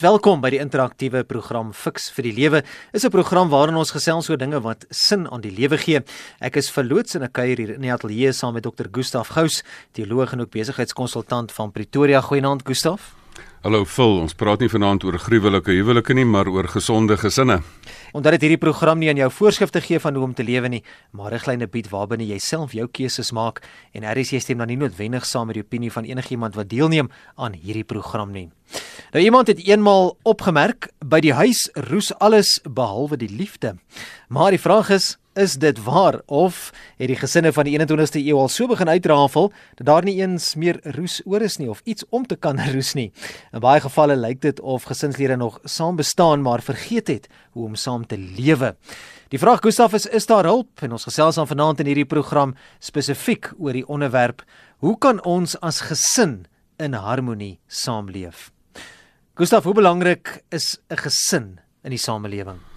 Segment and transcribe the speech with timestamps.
[0.00, 2.62] Welkom by die interaktiewe program Fix vir die Lewe.
[2.96, 6.00] Is 'n program waarin ons gesels oor dinge wat sin aan die lewe gee.
[6.40, 8.88] Ek is verloots in 'n kuier hier in die ateljee saam met Dr.
[8.90, 12.22] Gustaf Gous, teoloog en ook besigheidskonsultant van Pretoria.
[12.22, 13.19] Goeienaand Gustaf.
[13.60, 17.58] Hallo Phil, ons praat nie vanaand oor gruwelike huwelike nie, maar oor gesonde gesinne.
[18.16, 20.80] Omdat dit hierdie program nie aan jou voorskrifte gee van hoe om te lewe nie,
[21.12, 23.60] maar riglyne bied waarbinne jy self jou keuses maak
[23.92, 27.52] en RSC stem dan nie noodwendig saam met die opinie van enigiemand wat deelneem aan
[27.52, 28.46] hierdie program nie.
[29.12, 33.74] Nou iemand het eenmal opgemerk by die huis roes alles behalwe die liefde.
[34.32, 38.36] Maar die vraag is, is dit waar of het die gesinne van die 21ste eeu
[38.42, 42.04] al so begin uitrafel dat daar nie eens meer roes oor is nie of iets
[42.10, 43.08] om te kan roes nie.
[43.52, 47.74] In baie gevalle lyk dit of gesinslede nog saam bestaan maar vergeet het hoe om
[47.74, 48.74] saam te lewe.
[49.32, 52.54] Die vraag Gustaf is is daar hulp en ons gesels aan vanaand in hierdie program
[52.78, 54.44] spesifiek oor die onderwerp
[54.84, 56.44] hoe kan ons as gesin
[56.80, 58.50] in harmonie saamleef?
[59.36, 62.69] Gustaf, hoe belangrik is 'n gesin in die samelewing?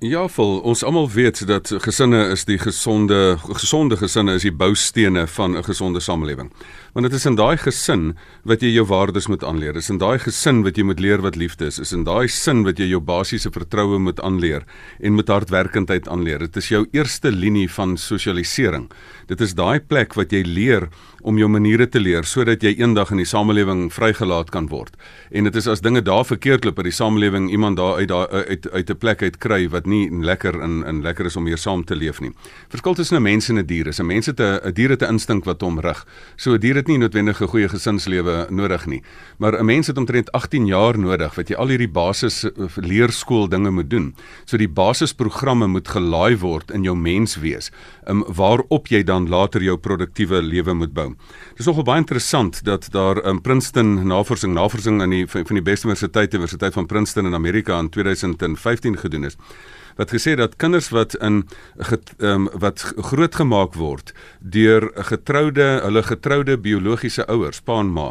[0.00, 0.60] Ja, vol.
[0.64, 5.64] Ons almal weet dat gesinne is die gesonde gesonde gesinne is die boustene van 'n
[5.64, 6.52] gesonde samelewing.
[6.92, 9.76] Want dit is in daai gesin wat jy jou waardes moet aanleer.
[9.76, 11.76] Dit is in daai gesin wat jy moet leer wat liefde is.
[11.78, 14.66] Dit is in daai sin wat jy jou basiese vertroue moet aanleer
[14.98, 16.42] en met hardwerkendheid aanleer.
[16.48, 18.88] Dit is jou eerste linie van sosialisering.
[19.30, 20.88] Dit is daai plek wat jy leer
[21.22, 24.96] om jou maniere te leer sodat jy eendag in die samelewing vrygelaat kan word.
[25.30, 28.26] En dit is as dinge daar verkeerd loop by die samelewing iemand daar uit daai
[28.50, 31.58] uit uit 'n plek uit kry wat nie lekker in in lekker is om hier
[31.58, 32.32] saam te leef nie.
[32.68, 35.12] Verskil tussen 'n mens en 'n dier is 'n mens het 'n dier het 'n
[35.12, 36.06] instink wat hom rig.
[36.36, 39.02] So 'n dier het nie noodwendig 'n goeie gesinslewe nodig nie.
[39.38, 43.48] Maar 'n mens het omtrent 18 jaar nodig wat jy al hierdie basis eh, leerskool
[43.48, 44.14] dinge moet doen.
[44.44, 47.70] So die basisprogramme moet gelaai word in jou menswees,
[48.08, 51.08] um, waarop jy dan later jou produktiewe lewe moet bou.
[51.50, 55.44] Dit is nogal baie interessant dat daar 'n um, Princeton navorsing navorsing aan die van
[55.54, 59.36] die beste universiteite, Universiteit van Princeton in Amerika in 2015 gedoen is
[60.00, 61.42] wat gesê dat kinders wat in
[61.90, 68.08] get, um, wat grootgemaak word deur getroude hulle getroude biologiese ouers pa en ma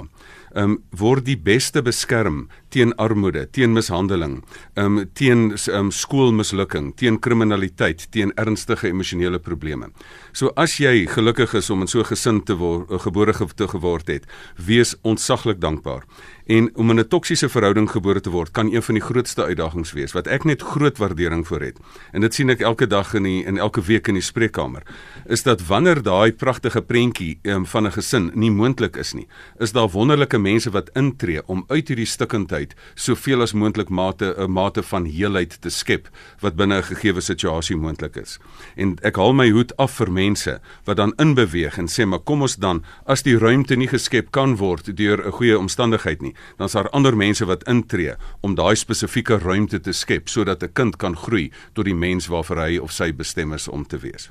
[0.54, 4.44] um, word die beste beskerm teen armoede, teen mishandeling,
[4.76, 9.90] um, teen um, skoolmislukking, teen kriminaliteit, teen ernstige emosionele probleme.
[10.32, 14.08] So as jy gelukkig is om in so 'n gesin te word, gebore te geword
[14.08, 14.26] het,
[14.56, 16.04] wees ontsaglik dankbaar.
[16.50, 19.92] En om in 'n toksiese verhouding gebore te word, kan een van die grootste uitdagings
[19.94, 21.78] wees wat ek net groot waardering vir het.
[22.12, 24.82] En dit sien ek elke dag in die in elke week in die spreekkamer,
[25.26, 29.28] is dat wanneer daai pragtige prentjie um, van 'n gesin nie moontlik is nie,
[29.60, 32.06] is daar wonderlike mense wat intree om uit hierdie
[32.60, 36.10] stikkindheid soveel as moontlik mate 'n mate van heelheid te skep
[36.42, 38.40] wat binne 'n gegeewe situasie moontlik is.
[38.76, 42.42] En ek haal my hoed af vir mense wat dan inbeweeg en sê maar kom
[42.42, 46.68] ons dan as die ruimte nie geskep kan word deur 'n goeie omstandigheid nie, dan
[46.68, 50.98] is daar ander mense wat intree om daai spesifieke ruimte te skep sodat 'n kind
[50.98, 54.30] kan groei tot die mens waarvoor hy of sy bestem is om te wees.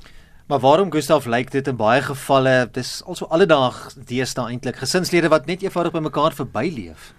[0.48, 5.46] Maar waarom Gustaf lyk dit in baie gevalle dis also alledaag deesdae eintlik gesinslede wat
[5.46, 7.12] net eenvoudig by mekaar verbyleef.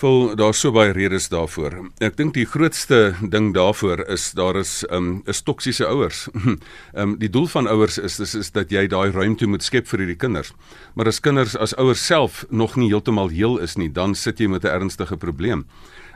[0.00, 1.74] Vol daar's so baie redes daarvoor.
[2.00, 6.22] Ek dink die grootste ding daarvoor is daar is um, is toksiese ouers.
[6.40, 6.56] Ehm
[6.96, 10.06] um, die doel van ouers is is is dat jy daai ruimte moet skep vir
[10.06, 10.54] hierdie kinders.
[10.96, 14.48] Maar as kinders as ouers self nog nie heeltemal heel is nie, dan sit jy
[14.48, 15.66] met 'n ernstige probleem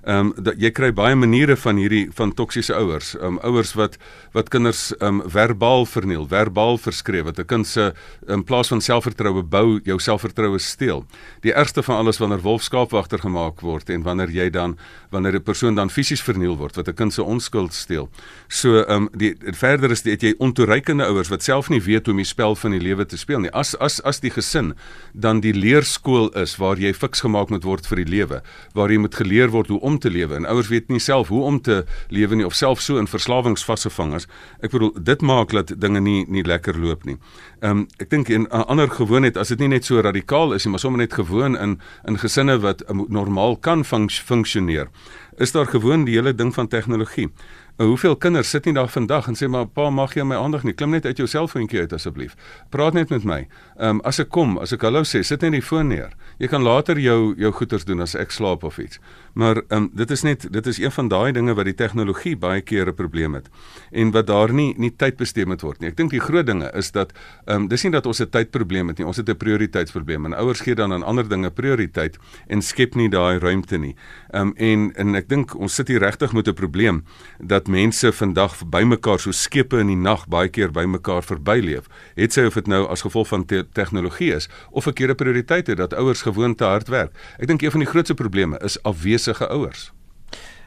[0.05, 3.15] ehm um, jy kry baie maniere van hierdie van toksiese ouers.
[3.17, 3.97] Ehm um, ouers wat
[4.37, 7.93] wat kinders ehm um, verbaal verniel, verbaal verskreeu wat 'n kind se
[8.29, 11.05] in plaas van selfvertroue bou, jou selfvertroue steel.
[11.41, 14.77] Die ergste van alles wanneer wolfskaapwagter gemaak word en wanneer jy dan
[15.11, 18.09] wanneer 'n persoon dan fisies verniel word wat 'n kind se onskuld steel.
[18.49, 22.15] So ehm um, die verder is dit jy ontoereikende ouers wat self nie weet hoe
[22.15, 23.51] om die spel van die lewe te speel nie.
[23.51, 24.75] As as as die gesin
[25.13, 28.43] dan die leerskool is waar jy fiks gemaak moet word vir die lewe,
[28.75, 31.43] waar jy moet geleer word hoe om te lewe en ouers weet nie self hoe
[31.43, 34.27] om te lewe nie of self so in verslawings vasgevang is.
[34.63, 37.17] Ek bedoel dit maak dat dinge nie nie lekker loop nie.
[37.61, 40.71] Ehm um, ek dink 'n ander gewoonheid as dit nie net so radikaal is nie,
[40.71, 44.91] maar sommer net gewoon in in gesinne wat um, normaal kan funksioneer,
[45.39, 47.31] is daar gewoon die hele ding van tegnologie.
[47.77, 50.63] Uh, hoeveel kinders sit nie daar vandag en sê maar pa mag jy my aandag
[50.63, 50.77] nie?
[50.79, 52.37] Klim net uit jou selfoontjie uit asseblief.
[52.71, 53.41] Praat net met my.
[53.75, 56.13] Ehm um, as ek kom as ek hallo sê sit net die foon neer.
[56.39, 59.01] Jy kan later jou jou goeders doen as ek slaap of iets.
[59.35, 62.37] Maar ehm um, dit is net dit is een van daai dinge wat die tegnologie
[62.37, 63.51] baie keer 'n probleem het
[63.91, 65.89] en wat daar nie nie tyd bestee word nie.
[65.89, 67.13] Ek dink die groot dinge is dat
[67.47, 70.35] ehm um, dis nie dat ons 'n tydprobleem het nie ons het 'n prioriteitsprobleem en
[70.35, 73.97] ouers gee dan aan ander dinge prioriteit en skep nie daai ruimte nie.
[74.31, 77.05] Ehm um, en en ek dink ons sit hier regtig met 'n probleem
[77.39, 81.87] dat mense vandag bymekaar so skepe in die nag baie keer bymekaar verbyleef.
[82.15, 85.95] Het sy of dit nou as gevolg van te tegnologie is of verkeerde prioriteite dat
[85.95, 87.13] ouers gewoon te hard werk.
[87.39, 89.93] Ek dink een van die grootste probleme is afwesige ouers.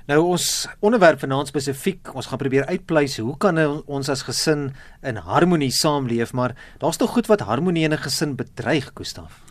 [0.07, 4.69] Nou ons onderwerp vanaand spesifiek, ons gaan probeer uitpleis hoe kan ons as gesin
[5.03, 9.41] in harmonie saamleef, maar daar's tog goed wat harmonie in 'n gesin bedreig, Gustaf.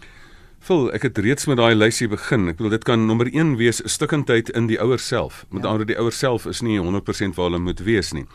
[0.67, 2.49] Vol, ek het reeds met daai lysie begin.
[2.51, 5.47] Ek bedoel dit kan nommer 1 wees 'n stukkendheid in die ouers self.
[5.51, 5.69] Met ja.
[5.69, 8.27] ander die ouers self is nie 100% waar hulle moet wees nie.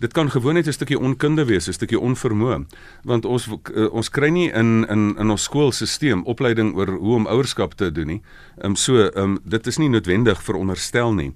[0.00, 2.66] Dit kan gewoon net 'n stukkie onkunde wees, 'n stukkie onvermoë,
[3.04, 7.26] want ons uh, ons kry nie in in in ons skoolstelsel opleiding oor hoe om
[7.26, 8.22] ouerskap te doen nie.
[8.58, 11.32] Ehm um, so, ehm um, dit is nie noodwendig veronderstel nie.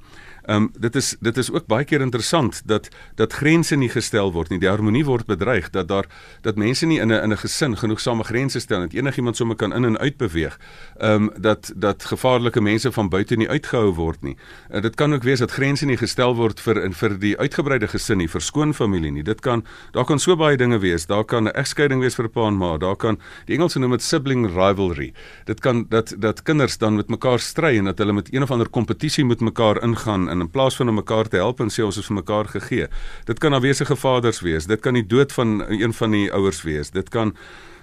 [0.50, 4.32] Ehm um, dit is dit is ook baie keer interessant dat dat grense nie gestel
[4.32, 4.58] word nie.
[4.58, 6.06] Die harmonie word bedreig dat daar
[6.42, 9.72] dat mense nie in 'n in 'n gesin genoegsame grense stel dat enigiemand sommer kan
[9.72, 10.58] in en uit beweeg.
[10.98, 14.36] Ehm um, dat dat gevaarlike mense van buite nie uitgehou word nie.
[14.68, 17.88] En dit kan ook wees dat grense nie gestel word vir in vir die uitgebreide
[17.88, 19.22] gesin nie, vir skoonfamilie nie.
[19.22, 21.06] Dit kan daar kan so baie dinge wees.
[21.06, 22.78] Daar kan 'n egskeiding wees vir 'n pa en ma.
[22.78, 25.12] Daar kan die Engelse noem dit sibling rivalry.
[25.44, 28.50] Dit kan dat dat kinders dan met mekaar stry en dat hulle met een of
[28.50, 31.84] ander kompetisie met mekaar ingaan en in plaas van om mekaar te help en sê
[31.84, 32.86] ons is vir mekaar gegee.
[33.26, 36.90] Dit kan afwesige vaders wees, dit kan die dood van een van die ouers wees.
[36.90, 37.34] Dit kan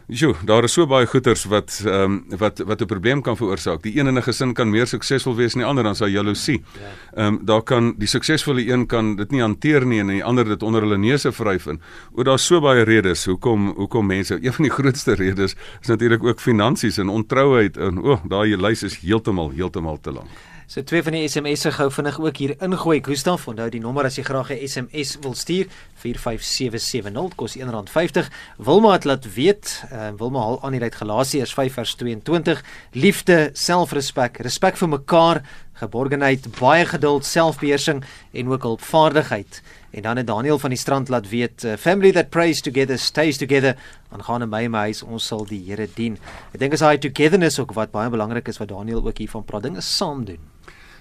[0.08, 3.82] Jo, daar is so baie goeters wat ehm um, wat wat 'n probleem kan veroorsaak.
[3.84, 6.64] Die een in 'n gesin kan meer suksesvol wees as die ander, dan sal jaloesie.
[6.74, 6.80] Ja.
[7.24, 10.46] Ehm um, daar kan die suksesvolle een kan dit nie hanteer nie en die ander
[10.46, 11.82] dit onder hulle neuse vryf in.
[12.16, 16.24] O, daar's so baie redes hoekom hoekom mense, een van die grootste redes is natuurlik
[16.24, 20.30] ook finansies en ontrouheid en o, daai lys is heeltemal heeltemal te lank.
[20.68, 22.98] So twee van die SMS'e gou vinnig ook hier ingooi.
[23.00, 28.28] Gustaf, onthou die nommer as jy graag 'n SMS wil stuur, 45770 kos R1.50.
[28.58, 34.90] Wilma het laat weet, uh, Wilma haal aan hierdie Galasiërs 5:22, liefde, selfrespek, respek vir
[34.90, 35.42] mekaar,
[35.74, 38.04] geborgenheid, baie geduld, selfbeheersing
[38.34, 39.62] en ook hulpvaardigheid.
[39.92, 43.38] En dan het Daniel van die strand laat weet, uh, family that prays together stays
[43.38, 43.78] together.
[44.10, 46.18] Aangaan in my en my huis, ons sal die Here dien.
[46.52, 49.64] Ek dink as hy togetherness ook wat baie belangrik is wat Daniel ook hiervan praat,
[49.64, 50.57] dinge saam doen.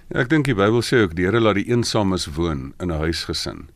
[0.07, 2.99] Ja, ek dink die Bybel sê ook die Here laat die eensames woon in 'n
[3.03, 3.67] huisgesin.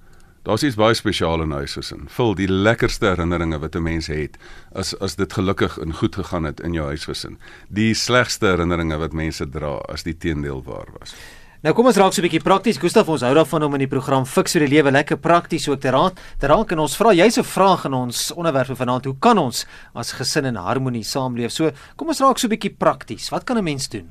[0.47, 2.07] Daar's iets baie spesiaal in huisgesin.
[2.09, 4.39] Vul die lekkerste herinneringe wat 'n mens het
[4.73, 7.37] as as dit gelukkig en goed gegaan het in jou huisgesin.
[7.69, 11.15] Die slegste herinneringe wat mense dra as die teendeel waar was.
[11.63, 12.79] Nou kom ons raak so 'n bietjie prakties.
[12.79, 15.81] Gustaf, ons hou daarvan om in die program Fix vir die lewe lekker prakties ook
[15.81, 16.21] te raad.
[16.39, 20.45] Terwyl ons vra jy's 'n vraag in ons onderwerp vanaand, hoe kan ons as gesin
[20.45, 21.51] in harmonie saamleef?
[21.51, 23.31] So, kom ons raak so 'n bietjie prakties.
[23.31, 24.09] Wat kan 'n mens doen?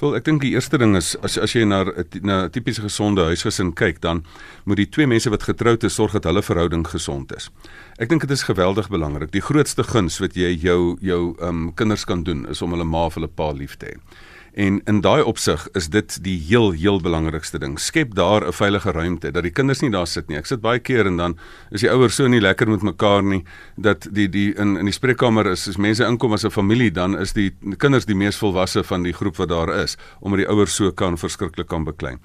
[0.00, 1.84] Wel, ek dink die eerste ding is as as jy na
[2.22, 4.24] na 'n tipiese gesonde huisgesin kyk, dan
[4.64, 7.50] moet die twee mense wat getroud is sorg dat hulle verhouding gesond is.
[7.98, 9.30] Ek dink dit is geweldig belangrik.
[9.32, 13.06] Die grootste guns wat jy jou jou um kinders kan doen is om hulle ma
[13.06, 13.96] of hulle pa lief te hê.
[14.52, 17.78] En in daai opsig is dit die heel heel belangrikste ding.
[17.80, 20.36] Skep daar 'n veilige ruimte dat die kinders nie daar sit nie.
[20.36, 21.38] Ek sit baie keer en dan
[21.70, 23.44] is die ouers so nie lekker met mekaar nie
[23.76, 27.18] dat die die in in die spreekkamer is as mense inkom as 'n familie dan
[27.18, 30.74] is die kinders die mees volwasse van die groep wat daar is omdat die ouers
[30.74, 32.16] so kan verskriklik kan beklei.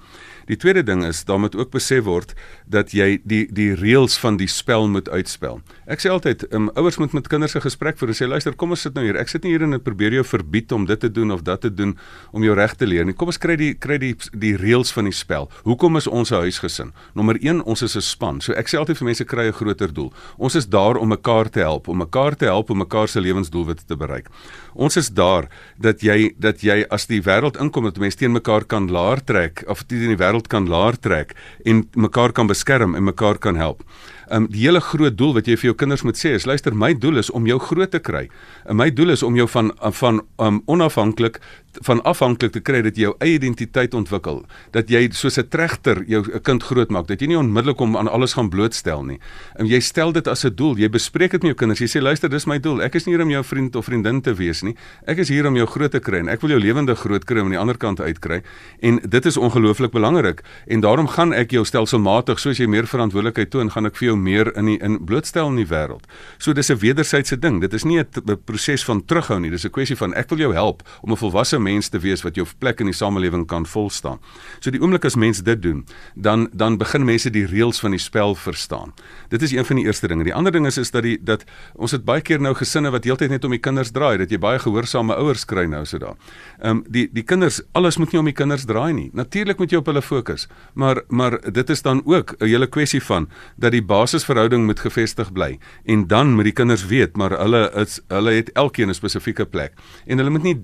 [0.48, 2.32] Die tweede ding is dan moet ook besef word
[2.64, 5.60] dat jy die die reëls van die spel moet uitspel.
[5.86, 8.70] Ek sê altyd, um, ouers moet met kinders 'n gesprek voer en sê luister, kom
[8.70, 9.16] ons sit nou hier.
[9.16, 11.60] Ek sit nie hier en ek probeer jou verbied om dit te doen of dat
[11.60, 11.98] te doen
[12.32, 13.12] om jou reg te leer nie.
[13.12, 15.50] Kom ons kry die kry die die reëls van die spel.
[15.64, 16.92] Hoekom is ons 'n huisgesin?
[17.14, 18.40] Nommer 1, ons is 'n span.
[18.40, 20.12] So ek sê altyd vir mense kry 'n groter doel.
[20.38, 23.84] Ons is daar om mekaar te help, om mekaar te help om mekaar se lewensdoelwitte
[23.86, 24.28] te bereik.
[24.74, 28.64] Ons is daar dat jy dat jy as die wêreld inkom dat mense teen mekaar
[28.64, 32.94] kan laer trek of teen die wêreld wêreld kan laer trek en mekaar kan beskerm
[32.94, 33.82] en mekaar kan help.
[34.30, 36.92] Um die hele groot doel wat jy vir jou kinders moet sê is luister my
[36.94, 38.28] doel is om jou groot te kry.
[38.68, 41.40] En my doel is om jou van van um onafhanklik
[41.86, 46.02] van afhanklik te kry dat jy jou eie identiteit ontwikkel, dat jy soos 'n tregter
[46.08, 49.18] jou 'n kind grootmaak, dat jy nie onmiddellik hom aan alles gaan blootstel nie.
[49.58, 50.76] En jy stel dit as 'n doel.
[50.76, 51.80] Jy bespreek dit met jou kinders.
[51.80, 52.82] Jy sê luister, dis my doel.
[52.82, 54.74] Ek is nie hier om jou vriend of vriendin te wees nie.
[55.06, 57.38] Ek is hier om jou groot te kry en ek wil jou lewende groot kry
[57.38, 58.42] om aan die ander kant uitkry.
[58.80, 60.27] En dit is ongelooflik belangrik
[60.66, 64.16] en daarom gaan ek jou stelselmatig soos jy meer verantwoordelikheid toon, gaan ek vir jou
[64.16, 66.04] meer in die in blootstel in die wêreld.
[66.38, 67.60] So dis 'n wederwysige ding.
[67.60, 69.50] Dit is nie 'n proses van terughou nie.
[69.50, 72.34] Dis 'n kwessie van ek wil jou help om 'n volwasse mens te wees wat
[72.34, 74.18] jou plek in die samelewing kan volstaan.
[74.60, 78.00] So die oomblik as mense dit doen, dan dan begin mense die reëls van die
[78.00, 78.92] spel verstaan.
[79.28, 80.24] Dit is een van die eerste dinge.
[80.24, 81.44] Die ander ding is is dat die dat
[81.74, 84.38] ons het baie keer nou gesinne wat heeltyd net om die kinders draai, dat jy
[84.38, 86.16] baie gehoorsame ouers kry nou so daar.
[86.60, 89.10] Ehm um, die die kinders, alles moet nie om die kinders draai nie.
[89.12, 93.02] Natuurlik moet jy op hulle fokus, maar maar dit is dan ook 'n hele kwessie
[93.02, 97.70] van dat die basisverhouding moet gefestig bly en dan moet die kinders weet maar hulle
[97.74, 99.72] is hulle het elkeen 'n spesifieke plek
[100.06, 100.62] en hulle moet nie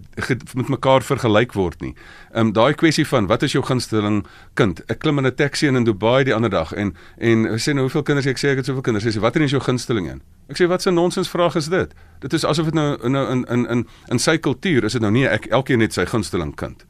[0.54, 1.94] met mekaar vergelyk word nie.
[2.32, 4.80] Ehm um, daai kwessie van wat is jou gunsteling kind?
[4.86, 8.02] Ek klim in 'n taxi in Dubai die ander dag en en sê nou hoeveel
[8.02, 9.16] kinders ek sê ek het soveel kinders.
[9.16, 10.20] Sê watter is jou gunsteling een?
[10.48, 11.94] Ek sê wat 'n nonsens vraag is dit?
[12.20, 15.12] Dit is asof dit nou nou in in in in sy kultuur is dit nou
[15.12, 16.84] nie ek elkeen het sy gunsteling kind.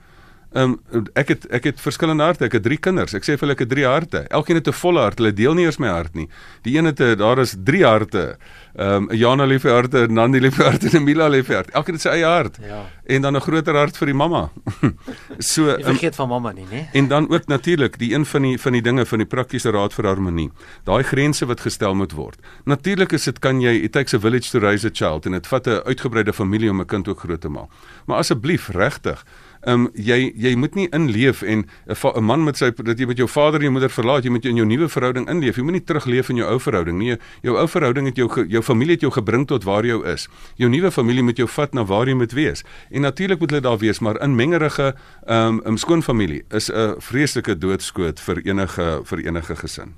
[0.54, 2.44] Ehm um, ek het ek het verskillende harte.
[2.46, 3.14] Ek het 3 kinders.
[3.18, 4.20] Ek sê vir hulle ek het 3 harte.
[4.30, 5.18] Elkeen het 'n volle hart.
[5.18, 6.28] Hulle deel nie eers my hart nie.
[6.62, 8.36] Die een het 'n daar is 3 harte.
[8.74, 11.70] Ehm um, Jana lief vir harte, Nandi lief vir harte en Mila lief vir hart.
[11.70, 12.58] Elkeen het sy eie hart.
[12.62, 12.86] Ja.
[13.06, 14.50] En dan 'n groter hart vir die mamma.
[15.38, 16.88] so Jy vergeet um, van mamma nie, né?
[16.92, 19.94] En dan ook natuurlik die een van die van die dinge van die praktiese raad
[19.94, 20.50] vir harmonie.
[20.84, 22.38] Daai grense wat gestel moet word.
[22.64, 25.46] Natuurlik is dit kan jy it takes a village to raise a child en dit
[25.46, 27.70] vat 'n uitgebreide familie om 'n kind ook groot te maak.
[28.06, 32.70] Maar asseblief regtig Ehm um, jy jy moet nie inleef en 'n man met sy
[32.70, 35.28] dat jy met jou vader en jou moeder verlaat, jy moet in jou nuwe verhouding
[35.28, 35.56] inleef.
[35.56, 37.16] Jy moet nie terugleef in jou ou verhouding nie.
[37.42, 40.28] Jou ou verhouding het jou jou familie het jou gebring tot waar jy is.
[40.56, 42.64] Jou nuwe familie moet jou vat na waar jy moet wees.
[42.90, 44.94] En natuurlik moet hulle daar wees, maar in mengerige
[45.26, 49.94] ehm um, 'n skoonfamilie is 'n vreeslike doodskoot vir enige vir enige gesin.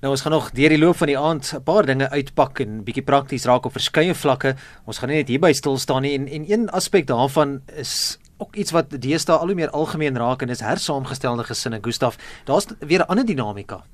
[0.00, 2.84] Nou ons gaan nog deur die loop van die aand 'n paar dinge uitpak en
[2.84, 4.56] bietjie prakties raak op verskeie vlakke.
[4.86, 8.54] Ons gaan nie net hierby stil staan nie en en een aspek daarvan is ook
[8.56, 12.16] iets wat deesdae al hoe meer algemeen raak en is hersaamgestelde gesinne Gustaf.
[12.44, 13.84] Daar's weer 'n ander dinamika.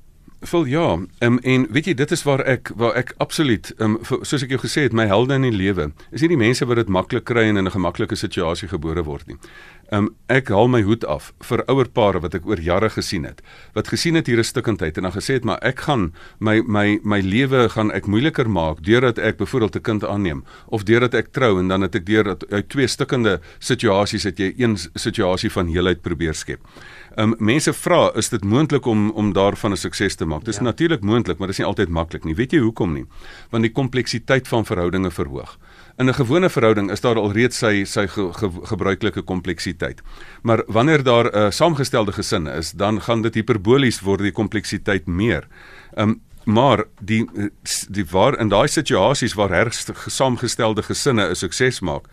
[0.45, 4.43] Vol ja, um, en weet jy dit is waar ek waar ek absoluut um, soos
[4.45, 6.91] ek jou gesê het my helde in die lewe is nie die mense wat dit
[6.93, 9.37] maklik kry en in 'n gemaklike situasie gebore word nie.
[9.89, 13.41] Um, ek haal my hoed af vir ouer pare wat ek oor jare gesien het.
[13.73, 16.99] Wat gesien het hier 'n stukkendheid en dan gesê het maar ek gaan my my
[17.03, 21.33] my lewe gaan ek moeiliker maak deurdat ek byvoorbeeld 'n kind aanneem of deurdat ek
[21.33, 25.49] trou en dan het ek deur dat uit twee stukkende situasies het jy een situasie
[25.49, 26.61] van heelheid probeer skep.
[27.17, 30.43] Um mense vra, is dit moontlik om om daarvan 'n sukses te maak?
[30.45, 30.61] Dis ja.
[30.61, 32.35] natuurlik moontlik, maar dit is nie altyd maklik nie.
[32.35, 33.05] Weet jy hoekom nie?
[33.49, 35.57] Want die kompleksiteit van verhoudinge verhoog.
[35.97, 40.01] In 'n gewone verhouding is daar alreeds sy sy ge, ge, gebruikelike kompleksiteit.
[40.41, 45.07] Maar wanneer daar 'n uh, saamgestelde gesin is, dan gaan dit hiperbolies word die kompleksiteit
[45.07, 45.47] meer.
[45.95, 47.29] Um maar die
[47.89, 52.07] die waar in daai situasies waar herste saamgestelde gesinne 'n sukses maak,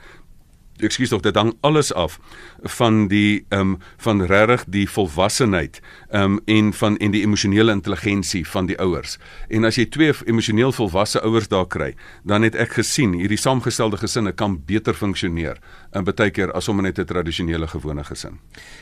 [0.83, 2.19] ekskuus tog dit hang alles af
[2.65, 5.81] van die ehm um, van regtig die volwassenheid
[6.11, 9.19] ehm um, en van en die emosionele intelligensie van die ouers.
[9.49, 13.97] En as jy twee emosioneel volwasse ouers daar kry, dan het ek gesien hierdie saamgestelde
[13.97, 15.59] gesinne kan beter funksioneer
[15.95, 18.39] in baie keer as om net 'n tradisionele gewone gesin.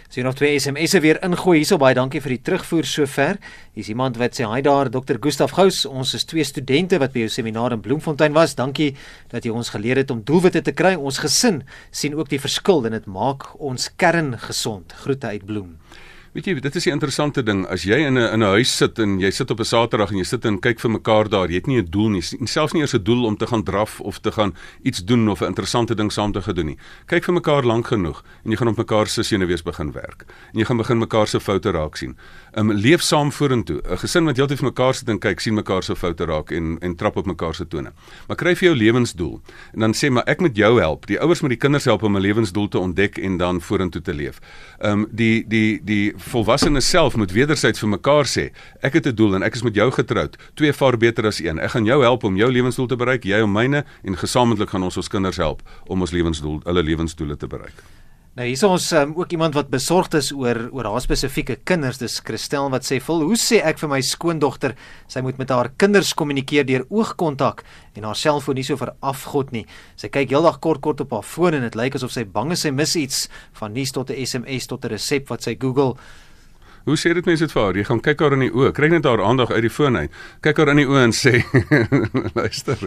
[0.08, 3.38] So hier nog twee SMS'e weer ingooi hierso baie dankie vir die terugvoer sover.
[3.72, 5.16] Hier's iemand wat sê hi daar Dr.
[5.20, 8.54] Gustaf Gous, ons is twee studente wat by jou seminar in Bloemfontein was.
[8.54, 8.94] Dankie
[9.30, 10.94] dat jy ons geleer het om doelwitte te kry.
[10.94, 14.92] Ons gesin sien ook die verskil en dit maak ons kern gesond.
[14.92, 15.78] Groete uit Bloem.
[16.32, 17.66] Weet jy, dit is 'n interessante ding.
[17.66, 20.16] As jy in 'n in 'n huis sit en jy sit op 'n Saterdag en
[20.16, 22.80] jy sit en kyk vir mekaar daar, jy het nie 'n doel nie, selfs nie
[22.80, 25.94] eers 'n doel om te gaan draf of te gaan iets doen of 'n interessante
[25.94, 26.78] ding saam te gedoen nie.
[27.06, 30.24] Kyk vir mekaar lank genoeg en jy gaan op mekaar se senuwees begin werk.
[30.54, 32.16] En jy gaan begin mekaar se foute raak sien.
[32.54, 33.80] Um leef saam vorentoe.
[33.80, 36.76] 'n Gesin wat heeltyd vir mekaar sit en kyk, sien mekaar se foute raak en
[36.80, 37.92] en trap op mekaar se tone.
[38.28, 39.40] Maar kry vir jou lewensdoel
[39.72, 41.06] en dan sê maar ek moet jou help.
[41.06, 44.14] Die ouers moet die kinders help om 'n lewensdoel te ontdek en dan vorentoe te
[44.14, 44.40] leef.
[44.80, 49.34] Um die die die volwassenes self moet wederzijds vir mekaar sê, ek het 'n doel
[49.34, 50.36] en ek is met jou getroud.
[50.54, 51.58] Twee vaar beter as een.
[51.58, 54.82] Ek gaan jou help om jou lewensdoel te bereik, jy om myne en gesamentlik gaan
[54.82, 58.01] ons ons kinders help om ons lewensdoel, hulle lewensdoele te bereik.
[58.32, 61.98] Nou hier is ons um, ook iemand wat besorgd is oor oor haar spesifieke kinders.
[62.00, 64.72] Dis Christel wat sê: "Vol, hoe sê ek vir my skoondogter
[65.06, 67.60] sy moet met haar kinders kommunikeer deur oogkontak
[67.92, 69.66] en haar selfoon nie so vir afgod nie.
[70.00, 72.64] Sy kyk heeldag kort kort op haar foon en dit lyk asof sy bang is
[72.64, 73.28] sy mis iets
[73.60, 75.98] van nuus tot 'n SMS tot 'n resep wat sy Google."
[76.84, 77.76] Hoe sê dit mense dit vir haar?
[77.78, 78.72] Jy gaan kyk haar in die oë.
[78.74, 80.10] Kry net haar aandag uit die foon uit.
[80.42, 81.34] Kyk haar in die oë en sê
[82.38, 82.80] luister.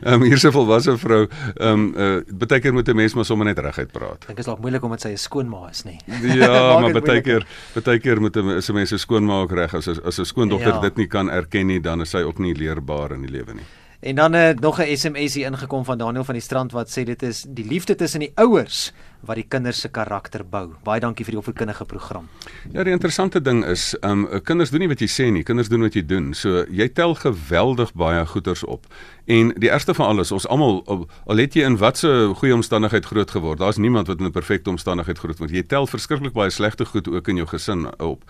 [0.00, 1.26] Ehm um, hier's 'n volwasse vrou.
[1.56, 4.24] Ehm um, uh baie keer moet 'n mens maar sommer net reguit praat.
[4.26, 5.98] Dink is dalk moeilik omdat sy 'n skoonma is, nê?
[6.34, 7.46] Ja, maar baie keer
[7.84, 10.74] baie keer moet 'n is 'n mens se skoonma ook reg as as 'n skoondogter
[10.74, 10.80] ja.
[10.80, 13.68] dit nie kan erken nie, dan is sy ook nie leerbaar in die lewe nie.
[14.02, 17.02] En dan uh, nog 'n SMS hier ingekom van Daniel van die Strand wat sê
[17.02, 20.72] dit is die liefde tussen die ouers wat die kinders se karakter bou.
[20.82, 22.28] Baie dankie vir die opvoedkundige program.
[22.72, 25.68] Ja, die interessante ding is, ehm um, kinders doen nie wat jy sê nie, kinders
[25.68, 26.34] doen wat jy doen.
[26.34, 28.86] So jy tel geweldig baie goeders op.
[29.24, 33.30] En die ergste van alles, ons almal al het jy in watse goeie omstandigheid groot
[33.30, 33.58] geword.
[33.58, 35.50] Daar's niemand wat in 'n perfekte omstandigheid groot word.
[35.50, 38.24] Jy tel verskriklik baie slegte goed ook in jou gesin op.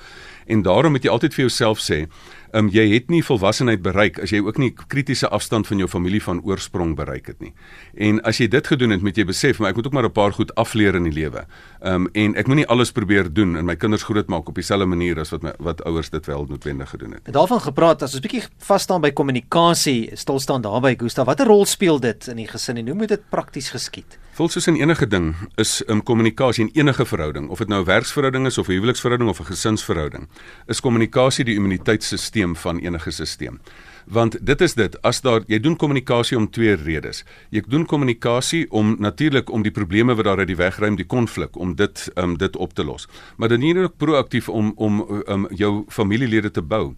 [0.47, 2.07] En daarom moet jy altyd vir jouself sê,
[2.52, 6.23] um, jy het nie volwassenheid bereik as jy ook nie kritiese afstand van jou familie
[6.23, 7.52] van oorsprong bereik het nie.
[7.94, 10.12] En as jy dit gedoen het, moet jy besef, maar ek moet ook maar 'n
[10.12, 11.47] paar goed afleer in die lewe.
[11.82, 15.30] Um, en ek moenie alles probeer doen en my kinders grootmaak op dieselfde manier as
[15.30, 17.32] wat my wat ouers dit wel noodwendig gedoen het.
[17.32, 21.64] Daarvan gepraat, as ons bietjie vas staan by kommunikasie, stil staan daarby, Gustav, watter rol
[21.66, 24.18] speel dit in die gesin en hoe moet dit prakties geskied?
[24.42, 27.84] Vol soos in enige ding is 'n kommunikasie in enige verhouding, of dit nou 'n
[27.84, 30.28] werksverhouding is of 'n huweliksverhouding of 'n gesinsverhouding,
[30.66, 33.58] is kommunikasie die immuniteitstelsel van enige stelsel.
[34.06, 37.22] want dit is dit as daar jy doen kommunikasie om twee redes.
[37.50, 41.06] Jy doen kommunikasie om natuurlik om die probleme wat daar uit die weg ruim, die
[41.06, 43.08] konflik om dit um dit op te los.
[43.37, 46.94] Maar dan nie ook proaktief om om um jou familielede te bou.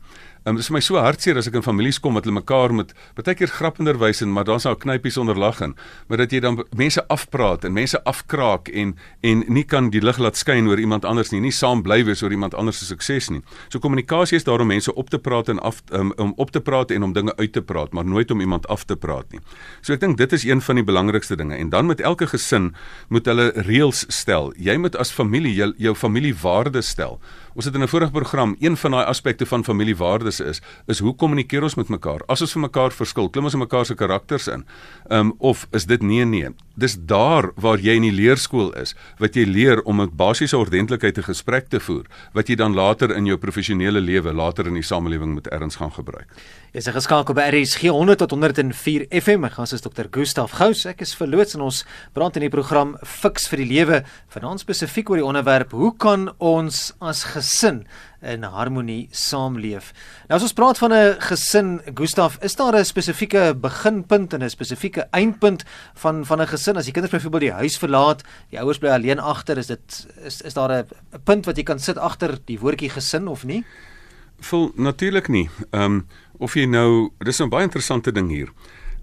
[0.47, 2.91] Um, dit is my so hartseer as ek in families kom wat hulle mekaar met
[3.17, 5.73] baie keer grappender wys en maar daar's nou knypies onder lag en
[6.05, 8.93] maar dat jy dan mense afpraat en mense afkraak en
[9.25, 12.21] en nie kan die lig laat skyn oor iemand anders nie, nie saam bly wees
[12.21, 13.41] oor iemand anders se sukses nie.
[13.73, 16.93] So kommunikasie is daarom mense op te praat en af um, om op te praat
[16.93, 19.41] en om dinge uit te praat, maar nooit om iemand af te praat nie.
[19.81, 22.75] So ek dink dit is een van die belangrikste dinge en dan met elke gesin
[23.09, 24.53] moet hulle reëls stel.
[24.61, 27.17] Jy moet as familie jou, jou familiewaardes stel.
[27.55, 31.15] Ons het in 'n vorige program een van daai aspekte van familiewaardes is is hoe
[31.15, 32.23] kommunikeer ons met mekaar?
[32.29, 34.65] As ons vir mekaar verskil, klim ons in mekaar se karakters in.
[35.11, 36.51] Ehm um, of is dit nee nee?
[36.75, 41.15] Dis daar waar jy in die leerskool is wat jy leer om 'n basiese ordentlikheid
[41.15, 44.83] te gesprek te voer wat jy dan later in jou professionele lewe, later in die
[44.83, 46.27] samelewing moet erns gaan gebruik.
[46.73, 49.45] Is 'n geskakel by RSG 100 tot 104 FM.
[49.45, 50.07] Gas is Dr.
[50.11, 50.87] Gustaf Gous.
[50.87, 55.09] Ek is verloots en ons praat in die program Fix vir die lewe vanaand spesifiek
[55.11, 57.85] oor die onderwerp hoe kan ons as gesin
[58.25, 59.93] in harmonie saamleef.
[60.29, 64.51] Nou as ons praat van 'n gesin, Gustaf, is daar 'n spesifieke beginpunt en 'n
[64.51, 65.65] spesifieke eindpunt
[65.95, 66.77] van van 'n gesin?
[66.77, 70.41] As die kinders byvoorbeeld die huis verlaat, die ouers bly alleen agter, is dit is
[70.43, 70.87] is daar 'n
[71.25, 73.65] punt wat jy kan sit agter die woordjie gesin of nie?
[74.41, 75.51] Vol natuurlik nie.
[75.71, 76.07] Ehm um,
[76.39, 78.49] of jy nou, dis 'n baie interessante ding hier.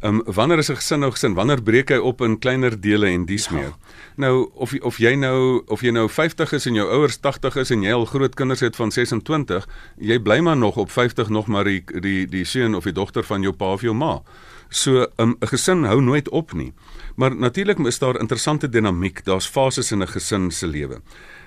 [0.01, 1.33] Ehm um, wanneer is 'n gesin nou gesin?
[1.33, 3.53] Wanneer breek hy op in kleiner dele en dies ja.
[3.53, 3.73] meer?
[4.15, 7.69] Nou of of jy nou of jy nou 50 is en jou ouers 80 is
[7.69, 9.67] en jy al groot kinders het van 26,
[9.97, 13.23] jy bly maar nog op 50 nog maar die die die seun of die dogter
[13.23, 14.21] van jou pa of jou ma.
[14.69, 16.73] So ehm, 'n um, gesin hou nooit op nie.
[17.15, 19.23] Maar natuurlik is daar interessante dinamiek.
[19.25, 21.01] Daar's fases in 'n gesin se lewe.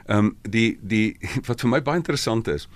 [0.06, 1.16] Ehm um, die die
[1.48, 2.68] wat vir my baie interessant is,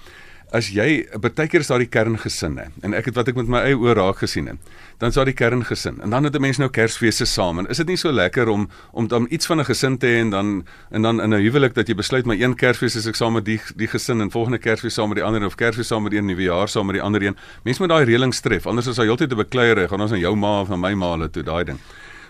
[0.54, 3.60] as jy baie keer is daar die kerngesinne en ek het wat ek met my
[3.68, 6.58] eie oë raak gesien het dan is daar die kerngesin en dan het 'n mens
[6.58, 9.60] nou Kersfees se saam en is dit nie so lekker om om dan iets van
[9.60, 12.36] 'n gesin te hê en dan en dan in 'n huwelik dat jy besluit maar
[12.36, 15.24] een Kersfees is ek saam met die die gesin en volgende Kersfees saam met die
[15.24, 17.36] ander of Kersfees saam met die nuwe jaar saam met die ander een.
[17.64, 20.36] Mense moet daai reëlings tref anders is daar heeltyd 'n bekleierery gaan ons aan jou
[20.36, 21.78] ma of aan my ma hulle toe daai ding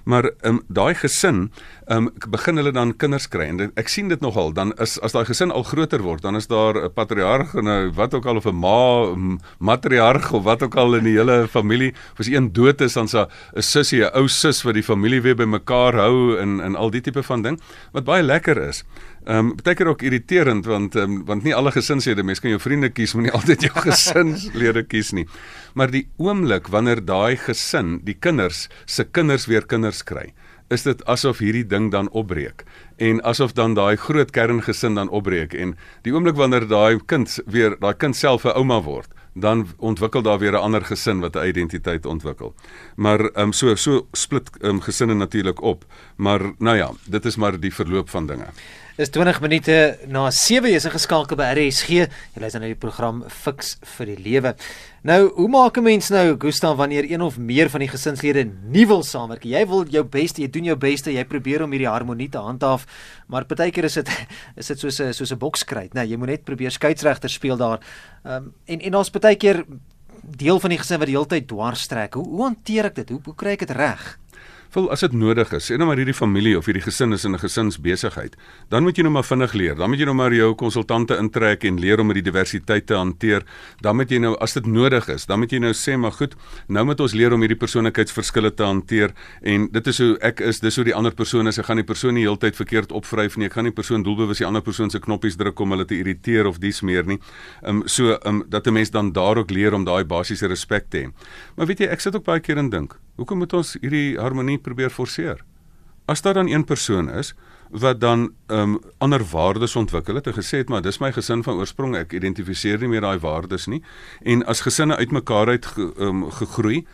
[0.09, 1.51] maar um, daai gesin
[1.93, 3.51] um, begin hulle dan kinders kry.
[3.53, 6.49] En ek sien dit nogal dan is as daai gesin al groter word dan is
[6.49, 9.15] daar 'n patriarg en 'n wat ook al of 'n ma
[9.59, 11.93] matriarg of wat ook al in die hele familie.
[12.19, 15.95] As een dood is dan 'n sussie 'n ou sus wat die familie weer bymekaar
[15.95, 17.61] hou en en al die tipe van ding.
[17.93, 18.85] Wat baie lekker is
[19.27, 22.61] Ehm um, baie keer ook irriterend want um, want nie alle gesinslede mense kan jou
[22.61, 25.27] vriende kies maar nie altyd jou gesinslede kies nie.
[25.75, 30.33] Maar die oomblik wanneer daai gesin, die kinders se kinders weer kinders kry,
[30.71, 32.65] is dit asof hierdie ding dan opbreek
[32.97, 37.77] en asof dan daai groot kerngesin dan opbreek en die oomblik wanneer daai kind weer
[37.81, 39.09] daai kind self 'n ouma word
[39.41, 42.55] dan ontwikkel daar weer 'n ander gesin wat 'n identiteit ontwikkel.
[42.97, 45.85] Maar ehm um, so so split ehm um, gesinne natuurlik op.
[46.17, 48.47] Maar nou ja, dit is maar die verloop van dinge.
[48.99, 49.75] Dis 20 minute
[50.11, 52.01] na 7 jy is geskakel by RSG.
[52.35, 54.51] Jy luister na die program Fix vir die Lewe.
[55.07, 58.87] Nou, hoe maak 'n mens nou, Gustav, wanneer een of meer van die gesinslede nie
[58.87, 59.45] wil saamwerk?
[59.45, 62.87] Jy wil jou beste, jy doen jou beste, jy probeer om hierdie harmonie te handhaaf,
[63.29, 64.09] maar partykeer is dit
[64.57, 66.01] is dit soos 'n soos 'n bokskryt, né?
[66.03, 67.79] Nou, jy moet net probeer skeieregter speel daar.
[68.25, 69.65] Ehm um, en en ons partykeer
[70.25, 72.15] deel van die gesin wat die hele tyd dwars trek.
[72.15, 73.09] Hoe hoe hanteer ek dit?
[73.11, 74.19] Hoe hoe kry ek dit reg?
[74.75, 75.65] Vul as dit nodig is.
[75.71, 78.37] Sê nou maar hierdie familie of hierdie gesin is in 'n gesinsbesigheid.
[78.69, 79.75] Dan moet jy nou maar vinnig leer.
[79.75, 82.95] Dan moet jy nou maar jou konsultante intrek en leer om met die diversiteit te
[82.95, 83.45] hanteer.
[83.81, 86.35] Dan moet jy nou as dit nodig is, dan moet jy nou sê maar goed,
[86.69, 90.61] nou moet ons leer om hierdie persoonlikheidsverskille te hanteer en dit is hoe ek is,
[90.61, 91.59] dis hoe die ander persoon is.
[91.59, 93.47] Ek gaan die persoon nie heeltyd verkeerd opvryf nie.
[93.47, 96.47] Ek gaan nie persoon doelbewus die ander persoon se knoppies druk om hulle te irriteer
[96.47, 97.19] of dies meer nie.
[97.63, 100.47] Ehm um, so ehm um, dat 'n mens dan daar ook leer om daai basiese
[100.47, 101.13] respek te hê.
[101.57, 104.59] Maar weet jy, ek sit ook baie keer en dink, hoekom moet ons hierdie harmonie
[104.63, 105.43] probeer forceer.
[106.09, 107.35] As daar dan een persoon is
[107.71, 111.61] wat dan um, ander waardes ontwikkel het en gesê het maar dis my gesin van
[111.61, 113.83] oorsprong ek identifiseer nie meer daai waardes nie
[114.25, 116.87] en as gesinne uitmekaar uit ge, um, gegroei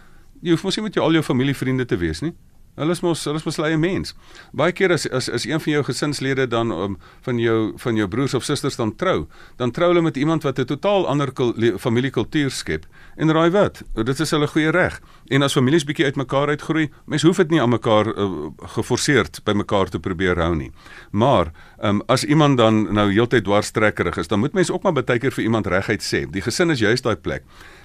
[0.42, 2.34] jy hoef mos nie met jou al jou familievriende te wees nie
[2.74, 4.14] Hulle is mos hulle is mos 'n mens.
[4.52, 8.08] Baie keer as as as een van jou gesinslede dan um, van jou van jou
[8.08, 11.32] broers of susters dan trou, dan trou hulle met iemand wat 'n totaal ander
[11.78, 12.86] familiekultuur skep.
[13.16, 13.82] En raai wat?
[13.94, 15.00] Dit is hulle goeie reg.
[15.28, 19.52] En as families bietjie uitmekaar uitgroei, mens hoef dit nie aan mekaar uh, geforseerd by
[19.52, 20.72] mekaar te probeer hou nie.
[21.10, 21.52] Maar
[21.84, 25.18] Ehm um, as iemand dan nou heeltyd dwarstrekkerig is, dan moet mens ook maar baie
[25.18, 26.22] keer vir iemand reguit sê.
[26.30, 27.42] Die gesin is juist daai plek.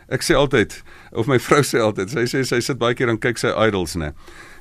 [0.08, 0.78] Ek sê altyd
[1.12, 3.98] of my vrou sê altyd, sy sê sy sit baie keer en kyk sy idols,
[4.00, 4.14] né?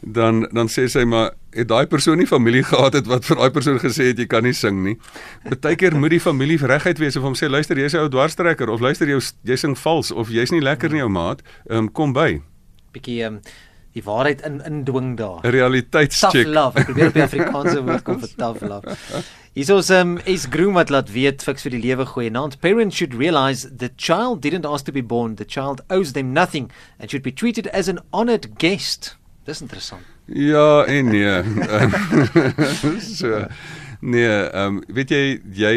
[0.03, 3.51] Dan dan sê sy maar het daai persoon nie familie gehad het wat vir daai
[3.51, 4.97] persoon gesê het jy kan nie sing nie.
[5.49, 8.81] Partykeer moet die familie reguit wees of hom sê luister jy's 'n ou dwarstrekker of
[8.81, 12.13] luister jy jy sing vals of jy's nie lekker nie jou maat, ehm um, kom
[12.13, 12.43] by.
[12.93, 13.43] Bietjie ehm um
[13.99, 15.41] die waarheid in indwing daar.
[15.43, 16.33] 'n Realiteitscheck.
[16.33, 16.79] Tough love.
[16.79, 18.97] Ek probeer op die Afrikaanse woord kom vir tough love.
[19.53, 22.51] Hier's ons um is groom wat laat weet fiks vir die lewe goeie naam.
[22.61, 25.35] Parents should realize the child didn't ask to be born.
[25.35, 29.18] The child owes them nothing and should be treated as an honored guest.
[29.49, 30.05] Dis interessant.
[30.25, 31.43] Ja, en nee.
[33.21, 33.47] so
[34.01, 35.23] nee, ehm um, weet jy
[35.57, 35.73] jy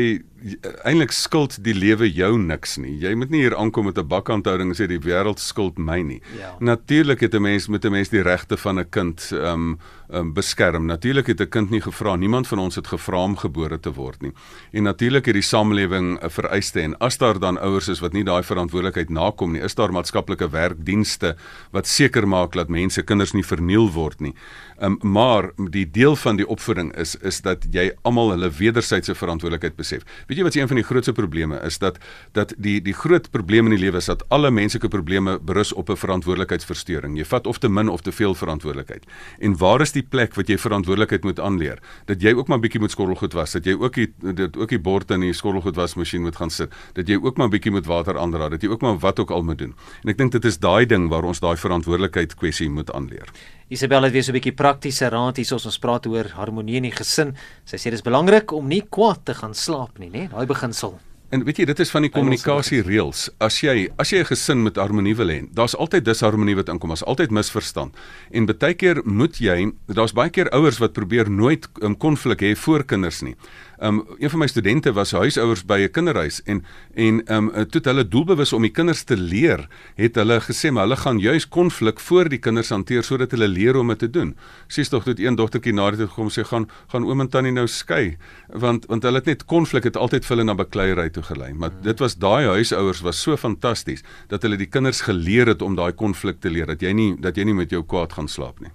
[0.84, 2.98] eintlik skuld die lewe jou niks nie.
[3.00, 6.22] Jy moet nie hier aankom met 'n bakhandhouding en sê die wêreld skuld my nie.
[6.38, 6.56] Ja.
[6.60, 9.80] Natuurlik het 'n mens met 'n mens die regte van 'n kind ehm um,
[10.14, 10.86] um, beskerm.
[10.86, 14.22] Natuurlik het 'n kind nie gevra, niemand van ons het gevra om gebore te word
[14.22, 14.32] nie.
[14.72, 18.24] En natuurlik het die samelewing 'n vereiste en as daar dan ouers is wat nie
[18.24, 21.36] daai verantwoordelikheid nakom nie, is daar maatskaplike werkdienste
[21.72, 24.34] wat seker maak dat mense kinders nie verniel word nie.
[24.82, 29.76] Um, maar die deel van die opvoeding is is dat jy almal hulle wederwysige verantwoordelikheid
[29.76, 30.02] besef.
[30.28, 31.98] Weet jy wat een van die grootste probleme is dat
[32.32, 35.90] dat die die groot probleem in die lewe is dat alle menslike probleme berus op
[35.90, 37.18] 'n verantwoordelikheidsversteuring.
[37.18, 39.06] Jy vat of te min of te veel verantwoordelikheid.
[39.40, 41.82] En waar is die plek wat jy verantwoordelikheid moet aanleer?
[42.06, 44.80] Dat jy ook maar bietjie moet skottelgoed was, dat jy ook die dit ook die
[44.80, 48.18] bord in die skottelgoed wasmasjien moet gaan sit, dat jy ook maar bietjie moet water
[48.18, 49.76] aandra, dat jy ook maar wat ook al moet doen.
[50.04, 53.30] En ek dink dit is daai ding waar ons daai verantwoordelikheid kwessie moet aanleer.
[53.72, 56.84] Isabella het weer so 'n bietjie praktiese raad hier soos ons praat oor harmonie in
[56.84, 57.36] die gesin.
[57.66, 60.30] Sy sê dis belangrik om nie kwaad te gaan slaap nie, né?
[60.30, 61.00] Daai beginsel.
[61.32, 63.30] En weet jy, dit is van die kommunikasie reëls.
[63.40, 66.90] As jy as jy 'n gesin met harmonie wil hê, daar's altyd disharmonie wat inkom,
[66.90, 67.96] daar's altyd misverstand.
[68.32, 72.42] En baie keer moet jy, daar's baie keer ouers wat probeer nooit 'n um, konflik
[72.42, 73.36] hê voor kinders nie.
[73.82, 76.64] Um een van my studente was huisouers by 'n kinderhuis en
[76.94, 80.98] en um toe hulle doelbewus om die kinders te leer, het hulle gesê maar hulle
[80.98, 84.36] gaan juis konflik voor die kinders hanteer sodat hulle leer om dit te doen.
[84.68, 87.68] Sies tog toe een dogtertjie na dit gekom sê gaan gaan oom en tannie nou
[87.68, 88.18] skei
[88.48, 91.54] want want hulle het net konflik het altyd vir hulle na bakleierery toe gelei.
[91.54, 95.76] Maar dit was daai huisouers was so fantasties dat hulle die kinders geleer het om
[95.76, 98.60] daai konflik te leer dat jy nie dat jy nie met jou kwaad gaan slaap
[98.60, 98.72] nie.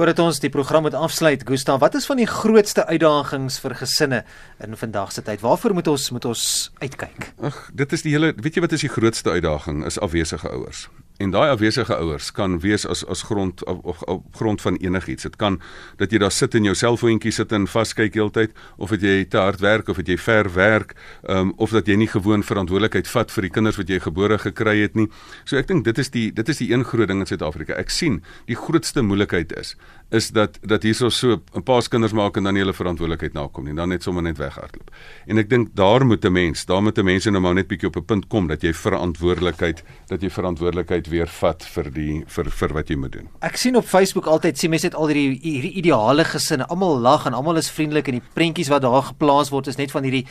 [0.00, 4.20] Voordat ons die program moet afsluit, Gustav, wat is van die grootste uitdagings vir gesinne
[4.64, 5.42] in vandag se tyd?
[5.44, 6.44] Waarvoor moet ons moet ons
[6.80, 7.26] uitkyk?
[7.44, 9.84] Ag, dit is die hele, weet jy wat is die grootste uitdaging?
[9.84, 10.86] Is afwesige ouers.
[11.20, 15.26] En daai afwesige ouers kan wees as as grond of, of, of grond van enigiets.
[15.28, 15.58] Dit kan
[16.00, 19.36] dat jy daar sit in jou selfoontjie sit en vaskyk heeltyd of dat jy te
[19.36, 20.94] hard werk of dat jy ver werk,
[21.28, 24.78] um, of dat jy nie gewoon verantwoordelikheid vat vir die kinders wat jy gebore gekry
[24.80, 25.10] het nie.
[25.44, 27.76] So ek dink dit is die dit is die een groot ding in Suid-Afrika.
[27.76, 29.76] Ek sien die grootste moeilikheid is
[30.10, 33.64] is dat dat hierso so 'n paar kinders maak en dan nie hulle verantwoordelikheid nakom
[33.64, 33.74] nie.
[33.74, 34.90] Dan net sommer net weghardloop.
[35.26, 37.88] En ek dink daar moet 'n mens, daar moet 'n mens nou maar net bietjie
[37.88, 42.50] op 'n punt kom dat jy verantwoordelikheid dat jy verantwoordelikheid weer vat vir die vir
[42.60, 43.28] vir wat jy moet doen.
[43.46, 47.26] Ek sien op Facebook altyd sien mense net al hierdie hierdie ideale gesinne, almal lag
[47.28, 50.26] en almal is vriendelik en die prentjies wat daar geplaas word is net van hierdie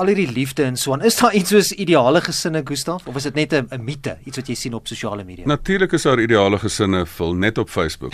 [0.00, 1.04] al hierdie liefde en so aan.
[1.06, 4.46] Is daar iets soos ideale gesinne, Gustaf, of is dit net 'n mite, iets wat
[4.48, 5.46] jy sien op sosiale media?
[5.46, 8.12] Natuurlik is daar ideale gesinne vol net op Facebook.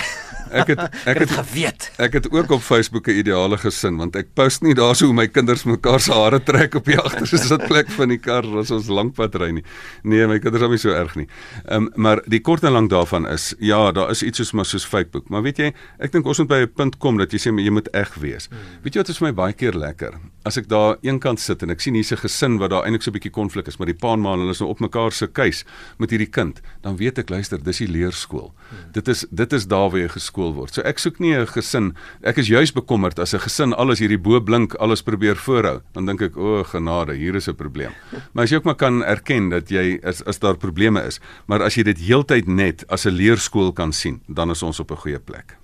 [0.50, 1.90] Ek het ek het geweet.
[1.96, 5.28] Ek het ook op Facebook 'n ideale gesin want ek post nie daarso hoe my
[5.28, 9.34] kinders mekaar se hare trek op die agterste sitplek van die kar as ons lankpad
[9.34, 9.64] ry nie.
[10.02, 11.28] Nee, my kinders is nie so erg nie.
[11.64, 14.66] Ehm um, maar die kort en lank daarvan is ja, daar is iets soos maar
[14.66, 15.28] soos Facebook.
[15.28, 17.70] Maar weet jy, ek dink ons moet by 'n punt kom dat jy sê jy
[17.70, 18.48] moet eg wees.
[18.50, 18.58] Hmm.
[18.82, 20.18] Weet jy wat is vir my baie keer lekker?
[20.44, 23.10] As ek daar eenkant sit en ek sien hier's 'n gesin wat daar eintlik so
[23.10, 25.26] 'n bietjie konflik is, maar die pa en ma hulle is nou op mekaar se
[25.26, 25.64] keus
[25.98, 28.52] met hierdie kind, dan weet ek luister, dis die leerskool.
[28.70, 28.92] Hmm.
[28.92, 30.74] Dit is dit is daar waar jy geskool word.
[30.74, 31.94] So ek soek nie 'n gesin.
[32.22, 35.80] Ek is juis bekommerd as 'n gesin alles hierdie bo blink, alles probeer voorhou.
[35.92, 37.92] Dan dink ek, o, oh, genade, hier is 'n probleem.
[38.32, 41.62] Maar as jy ook maar kan erken dat jy as as daar probleme is, maar
[41.62, 44.96] as jy dit heeltyd net as 'n leerskool kan sien, dan is ons op 'n
[44.96, 45.56] goeie plek.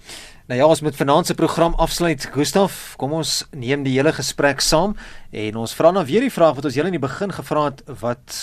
[0.47, 2.29] Nou ja, ons moet vanaand se program afsluit.
[2.31, 4.93] Gustaf, kom ons neem die hele gesprek saam
[5.35, 7.83] en ons vra nou weer die vraag wat ons julle in die begin gevra het
[7.99, 8.37] wat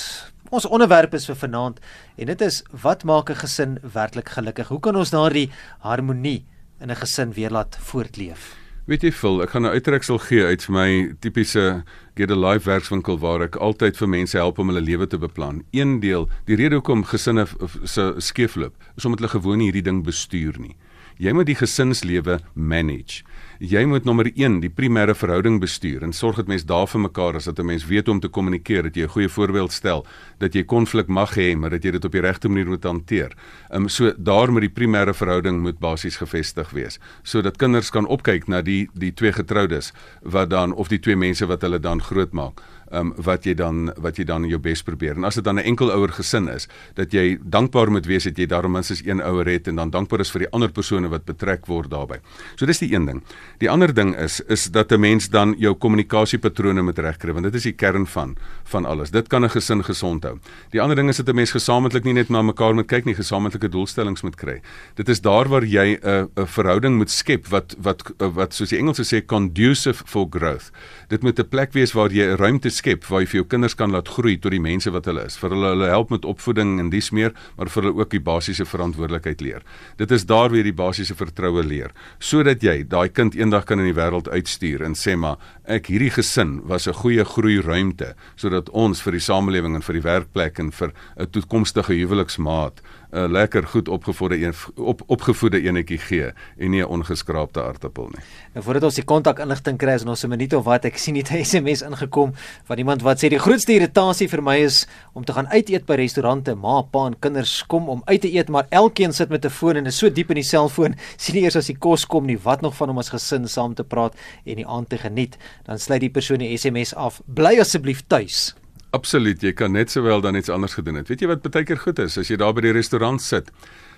[0.52, 1.80] ons onderwerp is vir vanaand
[2.20, 4.68] en dit is wat maak 'n gesin werklik gelukkig?
[4.68, 6.44] Hoe kan ons daardie harmonie
[6.82, 8.52] in 'n gesin weer laat voortleef?
[8.86, 11.84] Weet jy Phil, ek gaan 'n uittreksel gee uit my tipiese
[12.16, 15.64] Get a Life werkswinkel waar ek altyd vir mense help om hulle lewe te beplan.
[15.72, 17.48] Een deel, die rede hoekom gesinne
[17.86, 20.76] se skeefloop, is omdat hulle gewoon nie hierdie ding bestuur nie
[21.18, 23.24] Jy moet die gesinslewe manage.
[23.64, 27.36] Jy moet nommer 1 die primêre verhouding bestuur en sorg dat mens daar vir mekaar
[27.36, 30.06] is, dat 'n mens weet hoe om te kommunikeer, dat jy 'n goeie voorbeeld stel,
[30.40, 33.32] dat jy konflik mag hê, maar dat jy dit op die regte manier moet hanteer.
[33.70, 38.06] Ehm um, so daar moet die primêre verhouding moet basies gevestig wees, sodat kinders kan
[38.06, 42.02] opkyk na die die twee getroudes wat dan of die twee mense wat hulle dan
[42.02, 42.62] grootmaak
[42.94, 45.18] um, wat jy dan wat jy dan jou bes probeer.
[45.18, 48.38] En as dit dan 'n enkel ouer gesin is, dat jy dankbaar moet wees dat
[48.38, 51.26] jy daarom minstens een ouer het en dan dankbaar is vir die ander persone wat
[51.26, 52.20] betrek word daarbey.
[52.56, 53.24] So dis die een ding.
[53.60, 57.56] Die ander ding is is dat 'n mens dan jou kommunikasiepatrone moet regkry want dit
[57.56, 59.12] is die kern van van alles.
[59.12, 60.40] Dit kan 'n gesin gesond hou.
[60.72, 63.16] Die ander ding is dat 'n mens gesamentlik nie net na mekaar moet kyk nie,
[63.16, 64.62] gesamentlike doelstellings moet kry.
[64.96, 68.78] Dit is daar waar jy 'n 'n verhouding moet skep wat wat wat soos die
[68.78, 70.72] Engelse sê conducive for growth.
[71.10, 73.92] Dit moet 'n plek wees waar jy ruimte skep waar jy vir jou kinders kan
[73.92, 75.38] laat groei tot die mense wat hulle is.
[75.38, 78.66] Vir hulle hulle help met opvoeding en dis meer, maar vir hulle ook die basiese
[78.66, 79.64] verantwoordelikheid leer.
[79.98, 83.80] Dit is daar waar jy die basiese vertroue leer, sodat jy daai kind eendag kan
[83.80, 88.16] in die wêreld uitstuur en sê maar ek hierdie gesin was 'n goeie groei ruimte
[88.36, 92.82] sodat ons vir die samelewing en vir die werkplek en vir 'n toekomstige huweliksmaat
[93.14, 98.24] 'n lekker goed opgevoede een op opgevoede enetjie gee en nie 'n ongeskraapte aartappel nie.
[98.54, 101.14] Nou voordat ons die kontak inligting kry in ons 'n minuut of wat ek sien
[101.14, 105.26] net 'n SMS ingekom van iemand wat sê die grootste irritasie vir my is om
[105.26, 108.50] te gaan uit eet by restaurante, ma, pa en kinders kom om uit te eet,
[108.50, 111.44] maar elkeen sit met 'n foon en is so diep in die selfoon, sien nie
[111.44, 114.16] eers as die kos kom nie, wat nog van om as gesin saam te praat
[114.46, 115.38] en die aand te geniet.
[115.64, 117.22] Dan sluit die persoon die SMS af.
[117.26, 118.56] Bly asseblief tuis.
[118.94, 121.08] Absoluut, jy kan net sowel dan iets anders gedoen het.
[121.10, 123.50] Weet jy wat baie keer goed is as jy daar by die restaurant sit?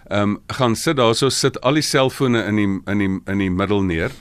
[0.05, 3.51] Ehm um, gaan sit daarso sit al die selfone in die in die in die
[3.51, 4.13] middel neer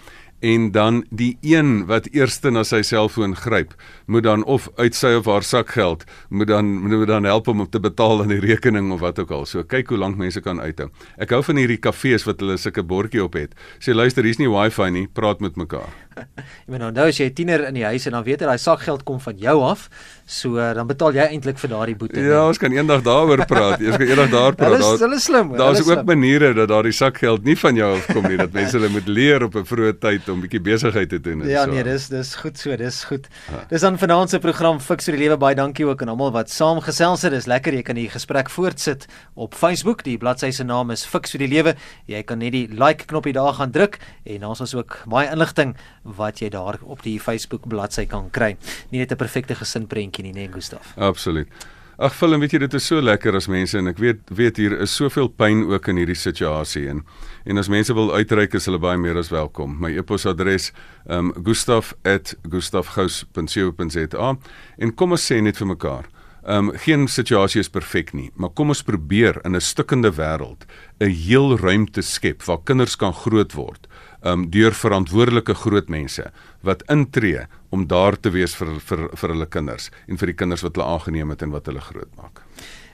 [0.44, 3.72] en dan die een wat eerste na sy selfoon gryp,
[4.06, 7.70] moet dan of uit sy of haar sakgeld moet dan moet dan help om om
[7.70, 9.46] te betaal aan die rekening of wat ook al.
[9.48, 10.90] So kyk hoe lank mense kan uithou.
[11.16, 13.56] Ek hou van hierdie kafees wat hulle sulke bordjie op het.
[13.80, 15.88] Sê luister, hier's nie wifi nie, praat met mekaar.
[16.66, 18.60] Jy moet nou as jy 'n tiener in die huis en dan weet jy daai
[18.60, 19.88] sakgeld kom van jou af,
[20.24, 22.20] so dan betaal jy eintlik vir daardie boete.
[22.24, 23.82] Ja, ons kan eendag daaroor praat.
[23.84, 24.78] Ons kan eendag daar praat.
[24.78, 25.50] Hulle is hulle slim.
[25.58, 28.88] Daar's ook maniere dat daardie sakgeld nie van jou af kom nie, dat mense hulle
[28.88, 31.44] moet leer op 'n vroeë tyd om bietjie besigheid te doen.
[31.44, 31.70] Ja, so.
[31.70, 33.28] nee, dis dis goed so, dis goed.
[33.52, 33.64] Ja.
[33.68, 35.36] Dis dan vanaand se program Fix vir die lewe.
[35.36, 37.32] Baie dankie ook aan almal wat saamgesels het.
[37.32, 40.04] Dis lekker jy kan die gesprek voortsit op Facebook.
[40.04, 41.76] Die bladsy se naam is Fix vir die lewe.
[42.06, 45.76] Jy kan net die like knoppie daar gaan druk en ons is ook baie inligting
[46.02, 48.56] wat jy daar op die Facebook bladsy kan kry.
[48.90, 50.94] Nie net 'n perfekte gesin prentjie nie, nee, Gustaf.
[50.96, 51.48] Absoluut.
[51.94, 54.72] Ag, film, weet jy dit is so lekker as mense en ek weet weet hier
[54.82, 57.06] is soveel pyn ook in hierdie situasie en
[57.46, 59.78] en as mense wil uitreik is hulle baie meer as welkom.
[59.78, 60.72] My e-posadres
[61.06, 64.34] um gustaf@gustafgous.co.za
[64.78, 66.04] en kom ons sê net vir mekaar.
[66.44, 70.66] Um geen situasie is perfek nie, maar kom ons probeer in 'n stikkende wêreld
[71.00, 73.86] 'n heel ruimte skep waar kinders kan groot word
[74.24, 76.30] um deur verantwoordelike groot mense
[76.64, 80.64] wat intree om daar te wees vir vir vir hulle kinders en vir die kinders
[80.64, 82.42] wat hulle aangeneem het en wat hulle grootmaak.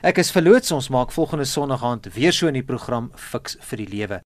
[0.03, 3.85] Ek is verloots ons maak volgende Sondag aand weer so in die program Fix vir
[3.85, 4.21] die lewe.